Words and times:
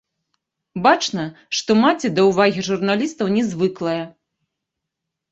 Бачна, 0.85 1.25
што 1.57 1.75
маці 1.81 2.07
да 2.19 2.25
ўвагі 2.29 2.63
журналістаў 2.69 3.25
не 3.35 3.43
звыклая. 3.51 3.99